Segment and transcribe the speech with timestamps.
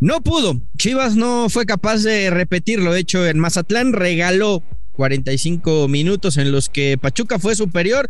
[0.00, 0.58] No pudo.
[0.78, 3.92] Chivas no fue capaz de repetir lo hecho en Mazatlán.
[3.92, 8.08] Regaló 45 minutos en los que Pachuca fue superior.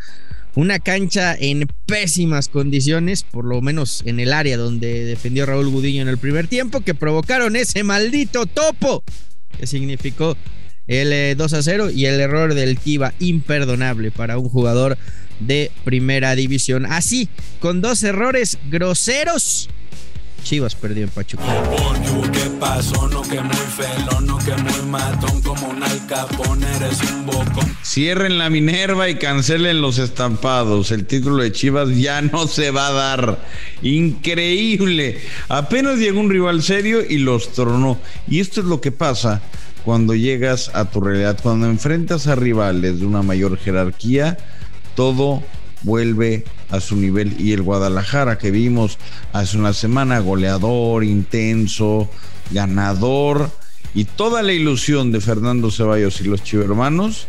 [0.55, 6.03] Una cancha en pésimas condiciones, por lo menos en el área donde defendió Raúl Gudiño
[6.03, 9.03] en el primer tiempo, que provocaron ese maldito topo
[9.59, 10.37] que significó
[10.87, 14.97] el 2 eh, a 0 y el error del Tiva imperdonable para un jugador
[15.41, 16.87] de primera división.
[16.87, 19.69] Así, con dos errores groseros
[20.43, 21.45] Chivas perdió en Pachuca.
[27.83, 30.91] Cierren la Minerva y cancelen los estampados.
[30.91, 33.45] El título de Chivas ya no se va a dar.
[33.83, 35.21] Increíble.
[35.49, 37.99] Apenas llegó un rival serio y los tronó.
[38.29, 39.43] Y esto es lo que pasa
[39.85, 41.39] cuando llegas a tu realidad.
[41.43, 44.39] Cuando enfrentas a rivales de una mayor jerarquía,
[44.95, 45.43] todo
[45.83, 48.99] vuelve a su nivel y el Guadalajara que vimos
[49.33, 52.09] hace una semana goleador, intenso,
[52.51, 53.51] ganador
[53.95, 57.27] y toda la ilusión de Fernando Ceballos y los chivermanos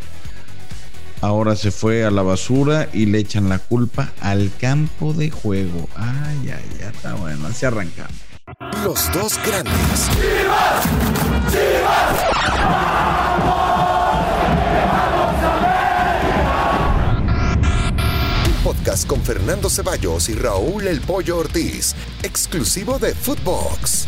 [1.22, 5.88] ahora se fue a la basura y le echan la culpa al campo de juego.
[5.96, 8.12] Ay, ay, ya está bueno, así arrancamos.
[8.84, 10.10] Los dos grandes.
[10.14, 10.84] ¡Chivas!
[11.52, 12.32] ¡Chivas!
[18.72, 24.08] Podcast con Fernando Ceballos y Raúl El Pollo Ortiz, exclusivo de Footbox.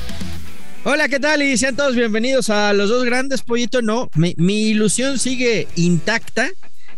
[0.85, 1.41] Hola, ¿qué tal?
[1.41, 3.81] Y sean todos bienvenidos a Los Dos Grandes, Pollito.
[3.81, 6.49] No, mi, ilusión sigue intacta.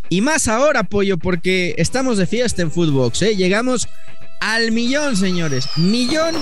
[0.10, 3.24] Y más ahora, Pollo, porque estamos de fiesta en Footbox.
[3.24, 3.36] ¿eh?
[3.36, 3.88] Llegamos
[4.42, 5.68] al millón, señores.
[5.76, 6.36] Millón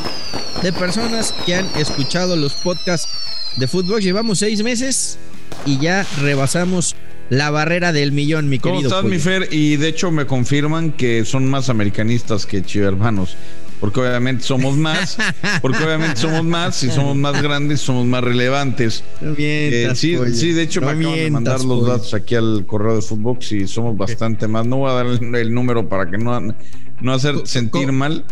[0.61, 3.07] de personas que han escuchado los podcasts
[3.55, 4.03] de Footbox.
[4.03, 5.17] Llevamos seis meses
[5.65, 6.97] y ya rebasamos
[7.29, 8.89] la barrera del millón, mi querido.
[8.89, 9.49] ¿Cómo estás, mi Fer?
[9.51, 13.35] Y de hecho me confirman que son más americanistas que chivermanos.
[13.79, 15.17] Porque obviamente somos más,
[15.61, 19.03] porque obviamente somos más, y somos más grandes, somos más relevantes.
[19.21, 23.01] Eh, sí, sí, de hecho me acaban de mandar los datos aquí al correo de
[23.01, 24.65] Footbox y somos bastante más.
[24.65, 26.55] No voy a dar el, número para que no,
[27.01, 28.23] no hacer sentir mal.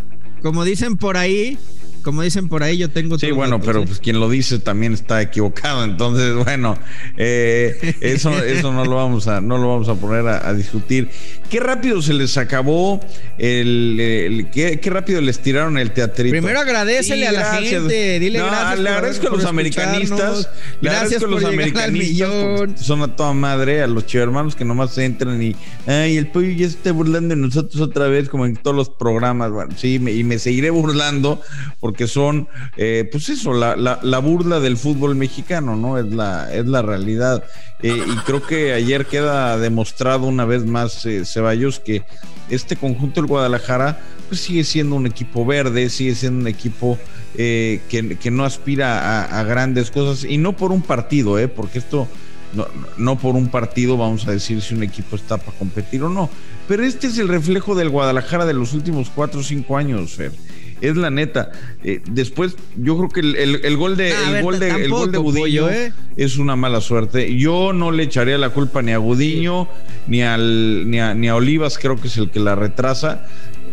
[0.41, 1.57] Como dicen por ahí,
[2.01, 3.17] como dicen por ahí, yo tengo.
[3.17, 5.83] Sí, bueno, pero pues quien lo dice también está equivocado.
[5.83, 6.77] Entonces, bueno,
[7.17, 11.09] eh, eso, eso no lo vamos a, no lo vamos a poner a, discutir.
[11.49, 12.99] Qué rápido se les acabó
[13.37, 16.31] el, qué, rápido les tiraron el teatrito.
[16.31, 18.79] Primero agradecele a la gente, dile gracias.
[18.79, 20.49] Le agradezco a los americanistas.
[20.81, 22.85] Le agradezco a los americanistas.
[22.85, 25.55] Son a toda madre, a los hermanos que nomás entran y
[25.87, 28.89] ay, el pollo ya se está burlando de nosotros otra vez, como en todos los
[28.89, 29.51] programas.
[29.51, 31.41] Bueno, sí, y me seguiré burlando
[31.79, 32.47] porque son,
[32.77, 35.97] eh, pues eso, la, la, burla del fútbol mexicano, ¿no?
[35.97, 37.43] Es la, es la realidad.
[37.81, 42.03] Eh, y creo que ayer queda demostrado una vez más, eh, Ceballos, que
[42.49, 46.97] este conjunto del Guadalajara, pues sigue siendo un equipo verde, sigue siendo un equipo
[47.35, 51.47] que, que, no aspira a, grandes cosas, y no por un partido, ¿eh?
[51.47, 52.07] Porque esto...
[52.53, 56.09] No, no, por un partido vamos a decir si un equipo está para competir o
[56.09, 56.29] no.
[56.67, 60.33] Pero este es el reflejo del Guadalajara de los últimos cuatro o cinco años, Fer
[60.81, 61.51] es la neta.
[61.83, 65.69] Eh, después, yo creo que el, gol de el gol de, el gol de Gudiño
[65.69, 65.93] ¿eh?
[66.17, 67.37] es una mala suerte.
[67.37, 69.67] Yo no le echaría la culpa ni a Gudiño,
[70.07, 73.25] ni al ni a, ni a Olivas, creo que es el que la retrasa.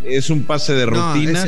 [0.05, 1.47] Es un pase de rutina,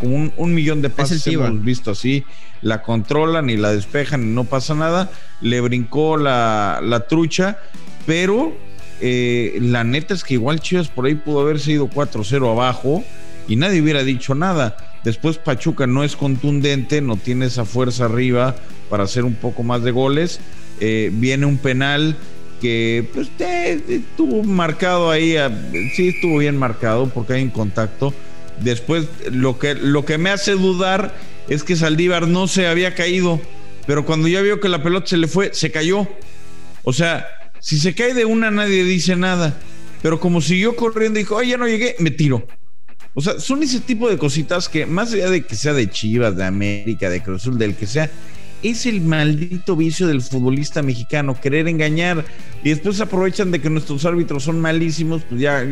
[0.00, 2.24] como, un, millón de pases hemos visto así.
[2.60, 5.10] La controlan y la despejan y no pasa nada.
[5.40, 7.58] Le brincó la, la trucha,
[8.06, 8.54] pero
[9.00, 13.04] eh, la neta es que igual Chivas por ahí pudo haberse ido 4-0 abajo
[13.48, 14.76] y nadie hubiera dicho nada.
[15.02, 18.54] Después Pachuca no es contundente, no tiene esa fuerza arriba
[18.90, 20.38] para hacer un poco más de goles.
[20.80, 22.16] Eh, viene un penal
[22.60, 23.28] que pues,
[23.88, 25.36] estuvo marcado ahí,
[25.94, 28.12] sí estuvo bien marcado porque hay un contacto.
[28.60, 31.14] Después lo que, lo que me hace dudar
[31.48, 33.40] es que Saldívar no se había caído,
[33.86, 36.06] pero cuando ya vio que la pelota se le fue, se cayó.
[36.82, 37.26] O sea,
[37.60, 39.58] si se cae de una nadie dice nada,
[40.02, 42.46] pero como siguió corriendo y dijo, ay, ya no llegué, me tiro.
[43.18, 46.36] O sea, son ese tipo de cositas que, más allá de que sea de Chivas,
[46.36, 48.08] de América, de Cruz Azul, del que sea,
[48.62, 52.24] es el maldito vicio del futbolista mexicano, querer engañar
[52.62, 55.66] y después aprovechan de que nuestros árbitros son malísimos, pues ya,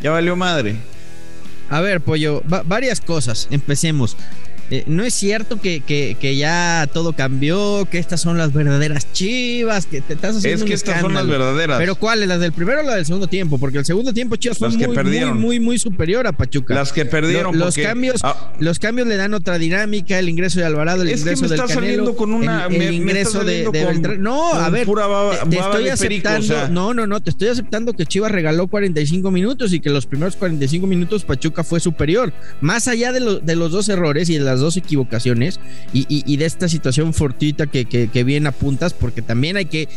[0.00, 0.76] ya valió madre.
[1.70, 3.48] A ver, Pollo, varias cosas.
[3.50, 4.16] Empecemos.
[4.74, 5.82] Eh, no es cierto que,
[6.34, 10.72] ya todo cambió, que estas son las verdaderas chivas, que te estás haciendo Es que
[10.72, 11.78] estas son las verdaderas.
[11.78, 12.26] Pero ¿cuáles?
[12.26, 13.58] ¿Las del primero o las del segundo tiempo?
[13.58, 16.74] Porque el segundo tiempo Chivas fue muy, muy, muy, muy, superior a Pachuca.
[16.74, 17.58] Las que perdieron.
[17.58, 18.54] los, cambios, ah.
[18.60, 22.32] los cambios le dan otra dinámica, el ingreso de Alvarado, el ingreso del Canelo, con
[22.32, 23.68] una, el, ingreso de,
[24.18, 24.86] No, a ver,
[25.50, 29.80] te, estoy aceptando, no, no, no, te estoy aceptando que Chivas regaló 45 minutos y
[29.80, 32.32] que los primeros 45 minutos Pachuca fue superior.
[32.62, 35.60] Más allá de, de los dos errores y de las dos equivocaciones
[35.92, 39.88] y, de esta situación fortuita que, que, que bien apuntas, porque también hay que,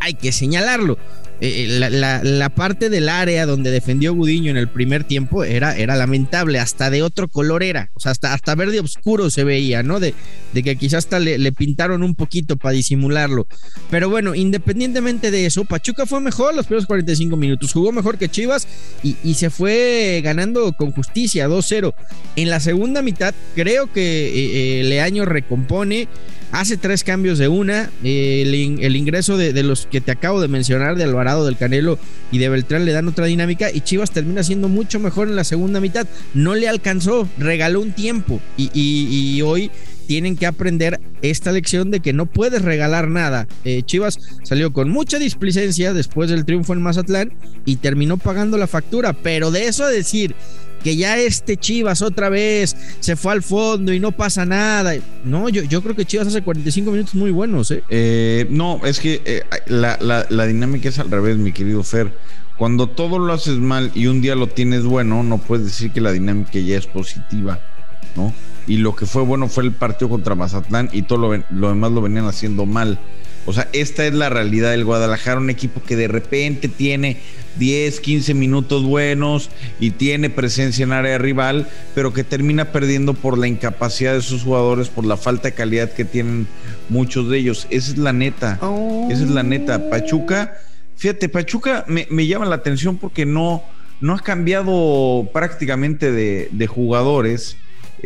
[0.00, 0.98] hay que señalarlo.
[1.40, 5.96] Eh, eh, la, parte del área donde defendió Gudiño en el primer tiempo era, era
[5.96, 9.98] lamentable, hasta de otro color era, o sea, hasta, hasta verde oscuro se veía, ¿no?
[9.98, 10.14] De,
[10.52, 13.46] de que quizás hasta le, pintaron un poquito para disimularlo.
[13.90, 18.28] Pero bueno, independientemente de eso, Pachuca fue mejor los primeros 45 minutos, jugó mejor que
[18.28, 18.68] Chivas
[19.02, 21.92] y, se fue ganando con justicia 2-0.
[22.36, 26.08] En la segunda mitad, creo que eh, Leaño recompone
[26.54, 31.02] hace tres cambios de una, el, ingreso de, los que te acabo de mencionar, de
[31.02, 31.98] Alvarado, del Canelo
[32.30, 35.42] y de Beltrán le dan otra dinámica y Chivas termina siendo mucho mejor en la
[35.42, 36.06] segunda mitad.
[36.32, 39.70] No le alcanzó, regaló un tiempo y, hoy
[40.06, 43.48] tienen que aprender esta lección de que no puedes regalar nada.
[43.64, 47.32] Eh, Chivas salió con mucha displicencia después del triunfo en Mazatlán
[47.64, 50.36] y terminó pagando la factura, pero de eso a decir
[50.84, 54.94] que ya este Chivas otra vez se fue al fondo y no pasa nada.
[55.24, 57.70] No, yo, yo creo que Chivas hace 45 minutos muy buenos.
[57.70, 57.82] ¿eh?
[57.88, 59.96] eh no, es que eh, la,
[60.28, 62.12] la, dinámica es al revés, mi querido Fer.
[62.58, 66.02] Cuando todo lo haces mal y un día lo tienes bueno, no puedes decir que
[66.02, 67.58] la dinámica ya es positiva,
[68.14, 68.34] ¿no?
[68.66, 71.92] Y lo que fue bueno fue el partido contra Mazatlán y todo lo, lo demás
[71.92, 72.98] lo venían haciendo mal.
[73.46, 77.18] O sea, esta es la realidad del Guadalajara, un equipo que de repente tiene
[77.58, 79.50] 10, 15 minutos buenos
[79.80, 84.42] y tiene presencia en área rival, pero que termina perdiendo por la incapacidad de sus
[84.42, 86.46] jugadores, por la falta de calidad que tienen
[86.88, 87.66] muchos de ellos.
[87.70, 88.58] Esa es la neta.
[89.10, 89.90] Esa es la neta.
[89.90, 90.54] Pachuca,
[90.96, 93.62] fíjate, Pachuca me, llama la atención porque no,
[94.00, 97.56] no ha cambiado prácticamente de, jugadores.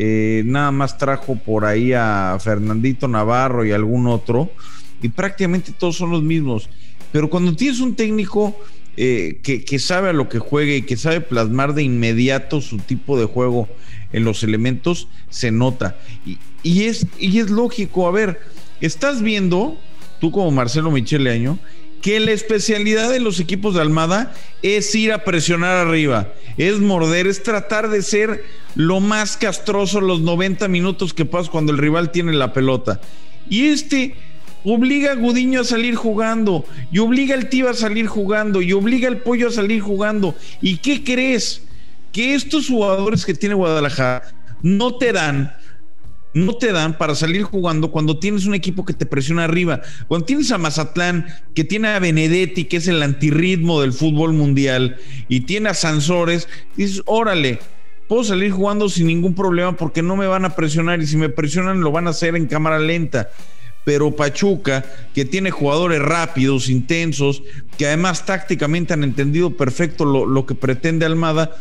[0.01, 4.49] Eh, nada más trajo por ahí a Fernandito Navarro y algún otro,
[5.03, 6.69] y prácticamente todos son los mismos.
[7.13, 8.57] Pero cuando tienes un técnico
[8.97, 13.19] eh, que, sabe a lo que juegue y que sabe plasmar de inmediato su tipo
[13.19, 13.69] de juego
[14.13, 15.97] en los elementos, se nota.
[16.65, 18.41] Y, es, y es lógico, a ver,
[18.81, 19.79] estás viendo,
[20.21, 21.61] tú como Marcelo Michele Año,
[22.03, 27.29] que la especialidad de los equipos de Almada es ir a presionar arriba, es morder,
[27.29, 32.11] es tratar de ser lo más castroso los 90 minutos que pasa cuando el rival
[32.11, 33.01] tiene la pelota.
[33.49, 34.17] Y este
[34.65, 39.09] obliga a Gudiño a salir jugando, y obliga al Tío a salir jugando, y obliga
[39.09, 40.35] al Pollo a salir jugando.
[40.61, 41.63] ¿Y qué crees?
[42.13, 44.23] Que estos jugadores que tiene Guadalajara
[44.63, 45.53] no te dan
[46.35, 49.81] no te dan para salir jugando cuando tienes un equipo que te presiona arriba.
[50.07, 54.99] Cuando tienes a Mazatlán, que tiene a Benedetti, que es el antirritmo del fútbol mundial,
[55.29, 57.59] y tiene a Sansores, dices, órale,
[58.09, 61.29] puedo salir jugando sin ningún problema porque no me van a presionar y si me
[61.29, 63.31] presionan lo van a hacer en cámara lenta
[63.89, 67.43] pero Pachuca, que tiene jugadores rápidos, intensos,
[67.79, 71.57] que además tácticamente han entendido perfecto lo, que pretende Almada,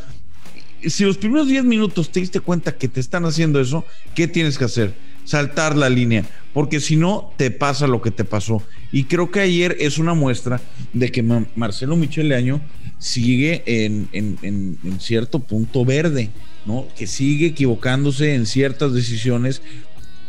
[0.85, 4.57] si los primeros 10 minutos te diste cuenta que te están haciendo eso, ¿qué tienes
[4.57, 4.93] que hacer?
[5.23, 8.61] Saltar la línea, porque si no, te pasa lo que te pasó.
[8.91, 10.59] Y creo que ayer es una muestra
[10.91, 12.59] de que Marcelo Michele Año
[12.97, 16.29] sigue en, en, cierto punto verde,
[16.65, 16.89] ¿no?
[16.97, 19.61] Que sigue equivocándose en ciertas decisiones,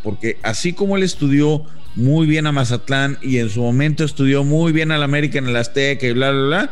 [0.08, 4.72] porque así como él estudió muy bien a Mazatlán y en su momento estudió muy
[4.72, 6.70] bien al América en el Azteca y bla, bla, bla.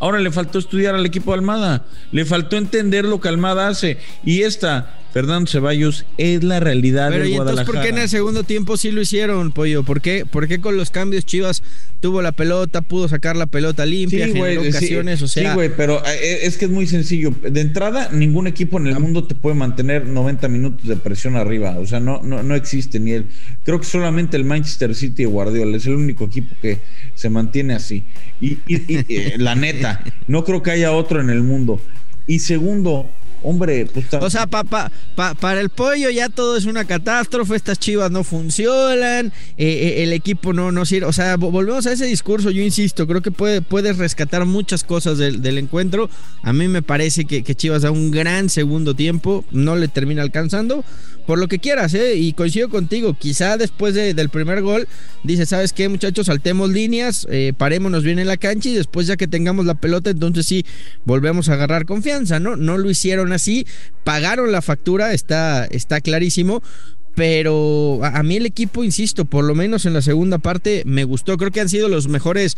[0.00, 3.96] Ahora le faltó estudiar al equipo de Almada, le faltó entender lo que Almada hace.
[4.22, 8.08] Y esta, Fernando Ceballos, es la realidad Pero de ¿y entonces por qué en el
[8.08, 9.82] segundo tiempo sí lo hicieron, Pollo?
[9.82, 11.62] ¿Por qué, ¿Por qué con los cambios Chivas
[12.00, 15.50] tuvo la pelota, pudo sacar la pelota limpia, sí, generó ocasiones, o sea...
[15.50, 17.32] Sí, güey, pero eh, es que es muy sencillo.
[17.42, 21.76] De entrada, ningún equipo en el mundo te puede mantener 90 minutos de presión arriba.
[21.78, 23.26] O sea, no, no, no existe ni el...
[23.64, 26.78] Creo que solamente el Manchester City de Guardiola es el único equipo que
[27.14, 28.04] se mantiene así.
[28.40, 31.80] Y, eh, la neta, no creo que haya otro en el mundo.
[32.26, 33.10] Y segundo,
[33.42, 38.22] Hombre, pues, O sea, para el pollo ya todo es una catástrofe, estas chivas no
[38.22, 41.06] funcionan, eh, eh, el equipo no, no sirve.
[41.06, 45.16] O sea, volvemos a ese discurso, yo insisto, creo que puede, puedes rescatar muchas cosas
[45.18, 46.10] del, encuentro.
[46.42, 50.22] A mí me parece que, que, Chivas da un gran segundo tiempo, no le termina
[50.22, 50.84] alcanzando,
[51.30, 52.16] por lo que quieras, ¿eh?
[52.16, 54.88] Y coincido contigo, quizá después del primer gol,
[55.22, 56.26] dice, ¿sabes qué, muchachos?
[56.26, 60.10] Saltemos líneas, eh, parémonos bien en la cancha y después ya que tengamos la pelota,
[60.10, 60.66] entonces sí,
[61.04, 62.56] volvemos a agarrar confianza, ¿no?
[62.56, 63.66] No lo hicieron así,
[64.04, 66.62] pagaron la factura, está, está clarísimo,
[67.14, 71.36] pero a, mí el equipo, insisto, por lo menos en la segunda parte me gustó.
[71.36, 72.56] Creo que han sido los mejores,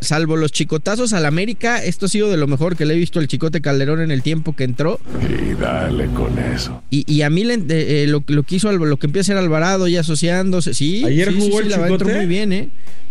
[0.00, 1.84] salvo los chicotazos al América.
[1.84, 4.22] Esto ha sido de lo mejor que le he visto al Chicote Calderón en el
[4.22, 5.00] tiempo que entró.
[5.28, 6.82] Y dale con eso.
[6.90, 10.74] Y, a mí eh, lo, que hizo, lo que empieza a ser Alvarado y asociándose.
[10.74, 12.04] Sí, ayer jugó el la Chicote.
[12.04, 12.70] muy bien, ¿eh?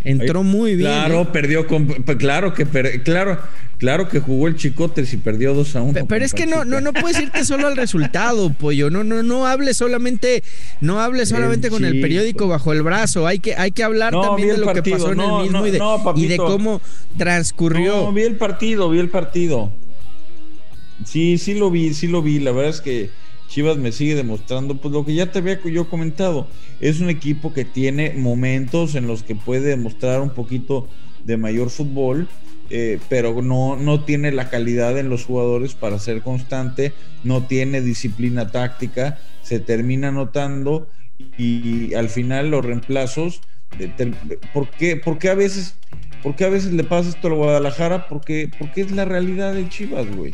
[0.09, 0.89] Entró muy bien.
[0.89, 1.27] Claro, ¿eh?
[1.31, 2.65] perdió con, claro que
[3.03, 3.39] claro,
[3.77, 6.05] claro que jugó el Chicote y perdió 2 a 1.
[6.07, 8.89] Pero, es que no, no, no puedes irte solo al resultado, pollo.
[8.89, 10.43] No, no, no hables solamente,
[10.81, 13.27] no hables solamente con el periódico bajo el brazo.
[13.27, 15.81] Hay que, hay que hablar también de lo que pasó en el mismo y, de,
[16.15, 16.81] y de cómo
[17.17, 17.95] transcurrió.
[17.97, 19.71] No, vi el partido, vi el partido.
[21.05, 22.39] Sí, sí lo vi, sí lo vi.
[22.39, 23.09] La verdad es que
[23.47, 26.47] Chivas me sigue demostrando, pues lo que ya te había yo comentado,
[26.79, 30.87] es un equipo que tiene momentos en los que puede demostrar un poquito
[31.23, 32.27] de mayor fútbol,
[32.69, 37.81] eh, pero no, no tiene la calidad en los jugadores para ser constante, no tiene
[37.81, 40.87] disciplina táctica, se termina notando
[41.37, 43.41] y, al final los reemplazos,
[44.53, 45.75] ¿por qué, por qué a veces...
[46.23, 48.07] ¿Por qué a veces le pasa esto a Guadalajara?
[48.07, 50.33] Porque, porque es la realidad de Chivas, güey.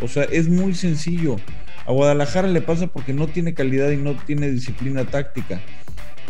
[0.00, 1.36] O sea, es muy sencillo.
[1.86, 5.60] A Guadalajara le pasa porque no tiene calidad y no tiene disciplina táctica.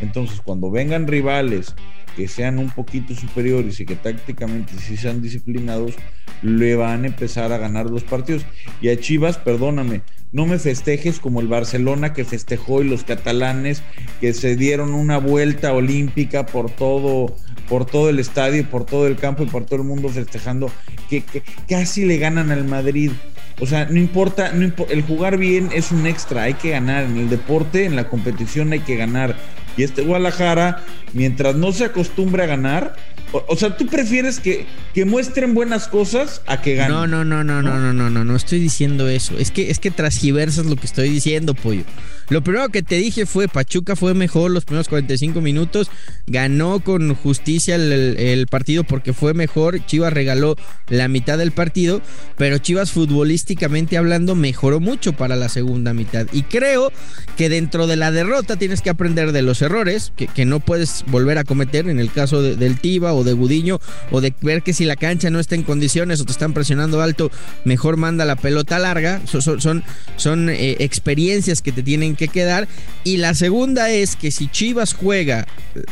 [0.01, 1.75] Entonces, cuando vengan rivales
[2.17, 5.95] que sean un poquito superiores y que tácticamente sí sean disciplinados,
[6.43, 8.45] le van a empezar a ganar los partidos.
[8.81, 13.83] Y a Chivas, perdóname, no me festejes como el Barcelona que festejó y los catalanes
[14.21, 17.37] que se dieron una vuelta olímpica por todo,
[17.69, 20.71] por todo el estadio, por todo el campo y por todo el mundo festejando,
[21.09, 23.13] que, que casi le ganan al Madrid.
[23.61, 27.05] O sea, no importa, no el jugar bien es un extra, hay que ganar.
[27.05, 29.37] En el deporte, en la competición hay que ganar.
[29.77, 32.97] Y este Guadalajara, mientras no se acostumbre a ganar,
[33.33, 36.93] o, sea, tú prefieres que, que, muestren buenas cosas a que ganen.
[36.93, 39.39] No, no, no, no, no, no, no, no, no, estoy diciendo eso.
[39.39, 41.85] Es que, es que transgiversas lo que estoy diciendo, pollo.
[42.29, 45.91] Lo primero que te dije fue Pachuca fue mejor los primeros 45 minutos,
[46.27, 50.57] ganó con justicia el, partido porque fue mejor, Chivas regaló
[50.89, 52.01] la mitad del partido,
[52.37, 56.27] pero Chivas futbolísticamente hablando mejoró mucho para la segunda mitad.
[56.33, 56.93] Y creo
[57.37, 61.39] que dentro de la derrota tienes que aprender de los errores que, no puedes volver
[61.39, 64.85] a cometer en el caso del Tiba o de Gudiño o de ver que si
[64.85, 67.31] la cancha no está en condiciones o te están presionando alto,
[67.65, 69.21] mejor manda la pelota larga.
[69.27, 69.85] Son, son,
[70.17, 72.69] son eh, experiencias que te tienen que quedar.
[73.05, 75.47] Y la segunda es que si Chivas juega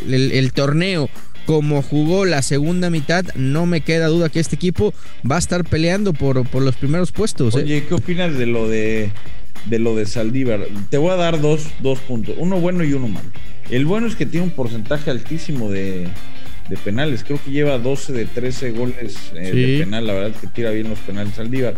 [0.09, 1.09] el, torneo
[1.47, 4.93] como jugó la segunda mitad, no me queda duda que este equipo
[5.29, 7.55] va a estar peleando por, por los primeros puestos.
[7.57, 7.63] ¿eh?
[7.63, 9.11] Oye, ¿qué opinas de lo de,
[9.67, 10.67] de lo de Saldívar?
[10.91, 13.31] Te voy a dar dos, dos puntos, uno bueno y uno malo.
[13.71, 16.09] El bueno es que tiene un porcentaje altísimo de,
[16.85, 17.25] penales.
[17.25, 20.07] Creo que lleva 12 de 13 goles eh, de penal.
[20.07, 21.75] La verdad es que tira bien los penales Saldívar.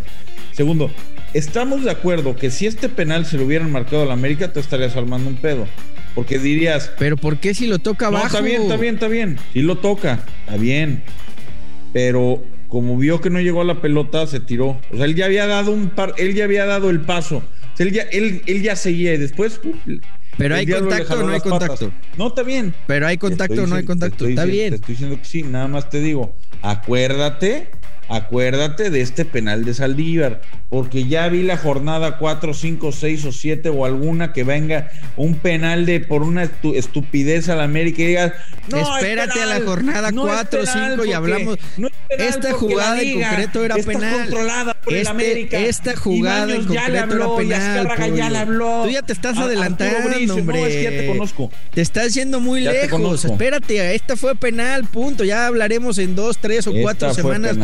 [0.52, 0.90] Segundo,
[1.34, 4.60] estamos de acuerdo que si este penal se lo hubieran marcado a la América, te
[4.60, 5.66] estarías armando un pedo.
[6.14, 6.92] Porque dirías.
[6.98, 8.26] Pero ¿por qué si lo toca abajo?
[8.26, 9.38] está bien, está bien, está bien.
[9.52, 11.02] Si lo toca, está bien.
[11.92, 14.80] Pero como vio que no llegó a la pelota, se tiró.
[14.90, 17.38] O sea, él ya había dado un par, él ya había dado el paso.
[17.38, 19.60] O sea, él ya, él, él ya seguía y después.
[20.38, 21.92] Pero hay contacto o no hay contacto.
[22.16, 22.74] No, está bien.
[22.86, 24.26] Pero hay contacto o no hay contacto.
[24.26, 24.70] Está bien.
[24.70, 27.70] Te estoy diciendo que sí, nada más te digo, acuérdate
[28.12, 33.32] acuérdate de este penal de Saldívar, porque ya vi la jornada 4, 5, 6 o
[33.32, 38.06] 7 o alguna que venga un penal de por una estupidez a la América y
[38.06, 38.32] digas,
[38.68, 41.58] no, espérate a la jornada 4, 5 y hablamos.
[42.10, 44.14] esta jugada en concreto era penal.
[44.14, 45.58] controlada por este, América.
[45.58, 48.14] Esta jugada en concreto ya habló, era penal.
[48.14, 48.82] ya le habló.
[48.84, 50.60] Tú ya te estás adelantando, hombre.
[50.60, 51.50] No, es que ya te conozco.
[51.72, 53.24] Te estás yendo muy lejos.
[53.24, 55.24] Espérate, esta fue penal, punto.
[55.24, 57.56] Ya hablaremos en dos, tres o cuatro semanas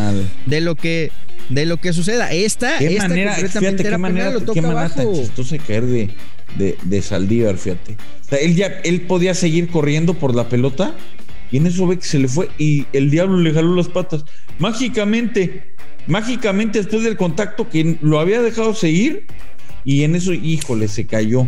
[0.47, 1.11] de lo que
[1.49, 2.31] de lo que suceda.
[2.31, 6.11] Esta, ¿Qué esta manera, fíjate, qué manera, lo toca qué manera tan chistosa caer de,
[6.57, 7.93] de, de, Saldívar, fíjate.
[7.93, 10.95] O sea, él ya él podía seguir corriendo por la pelota
[11.51, 14.25] y en eso ve que se le fue y el diablo le jaló las patas.
[14.59, 15.75] Mágicamente,
[16.07, 19.27] mágicamente después del contacto que lo había dejado seguir
[19.85, 21.47] y en eso, híjole, se cayó.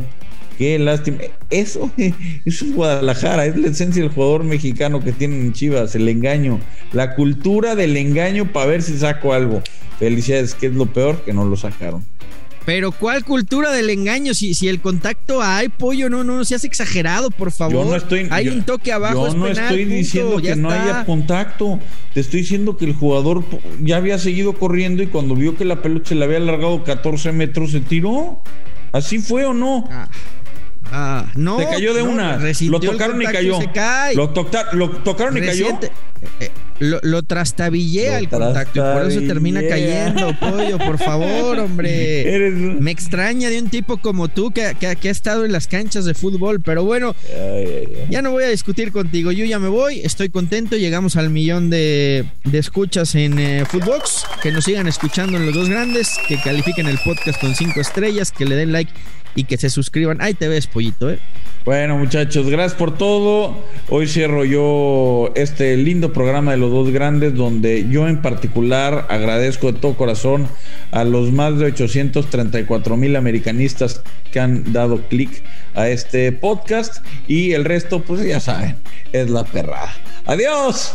[0.58, 1.18] Qué lástima.
[1.48, 1.90] Eso,
[2.44, 6.60] eso es Guadalajara, es la esencia del jugador mexicano que tienen en Chivas, el engaño.
[6.92, 9.62] La cultura del engaño para ver si saco algo.
[9.98, 12.04] Felicidades, que es lo peor, que no lo sacaron.
[12.66, 14.34] Pero ¿cuál cultura del engaño?
[14.34, 17.84] Si, si el contacto hay, pollo, no, no, no seas exagerado, por favor.
[17.84, 19.28] Yo no estoy, hay un toque abajo.
[19.28, 21.80] Yo no estoy diciendo que no haya contacto.
[22.12, 23.44] Te estoy diciendo que el jugador
[23.82, 27.32] ya había seguido corriendo y cuando vio que la pelota se le había alargado 14
[27.32, 28.42] metros, se tiró.
[28.92, 29.88] ¿Así fue o no?
[29.90, 30.08] Ah.
[30.90, 31.58] Ah, no.
[31.58, 32.38] Se cayó de una.
[32.38, 33.58] Lo tocaron y cayó.
[34.14, 35.78] Lo, tocaron y cayó.
[36.40, 42.50] Eh, lo, trastabillé al contacto y por eso termina cayendo, pollo, por favor, hombre.
[42.80, 46.60] Me extraña de un tipo como tú que, ha estado en las canchas de fútbol,
[46.62, 47.14] pero bueno,
[48.08, 49.30] ya no voy a discutir contigo.
[49.32, 50.76] Yo ya me voy, estoy contento.
[50.76, 54.24] Llegamos al millón de, escuchas en eh, Footbox.
[54.42, 58.32] Que nos sigan escuchando en los dos grandes, que califiquen el podcast con cinco estrellas,
[58.32, 58.90] que le den like
[59.34, 60.20] y que se suscriban.
[60.20, 61.18] Ahí te ves, pollito, ¿eh?
[61.64, 63.64] Bueno, muchachos, gracias por todo.
[63.90, 69.70] Hoy cierro yo este lindo programa de los dos grandes, donde yo en particular agradezco
[69.70, 70.48] de todo corazón
[70.90, 75.42] a los más de 834 mil americanistas que han dado clic
[75.74, 78.76] a este podcast y el resto, pues ya saben,
[79.12, 79.92] es la perrada.
[80.26, 80.94] Adiós.